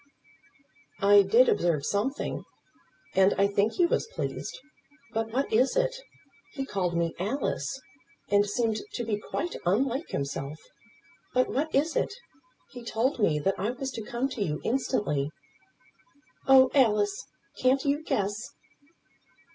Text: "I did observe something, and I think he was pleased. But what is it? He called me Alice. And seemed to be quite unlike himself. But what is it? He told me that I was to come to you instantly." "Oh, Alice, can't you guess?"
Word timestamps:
"I 1.01 1.21
did 1.21 1.47
observe 1.47 1.85
something, 1.85 2.43
and 3.13 3.35
I 3.37 3.45
think 3.45 3.73
he 3.73 3.85
was 3.85 4.07
pleased. 4.07 4.57
But 5.13 5.29
what 5.31 5.53
is 5.53 5.75
it? 5.75 5.95
He 6.53 6.65
called 6.65 6.95
me 6.97 7.13
Alice. 7.19 7.79
And 8.29 8.43
seemed 8.47 8.77
to 8.93 9.03
be 9.03 9.19
quite 9.19 9.57
unlike 9.63 10.09
himself. 10.09 10.57
But 11.35 11.49
what 11.49 11.75
is 11.75 11.95
it? 11.95 12.15
He 12.71 12.83
told 12.83 13.19
me 13.19 13.37
that 13.41 13.59
I 13.59 13.69
was 13.69 13.91
to 13.91 14.01
come 14.01 14.27
to 14.29 14.41
you 14.41 14.59
instantly." 14.63 15.29
"Oh, 16.47 16.71
Alice, 16.73 17.27
can't 17.61 17.85
you 17.85 18.01
guess?" 18.03 18.33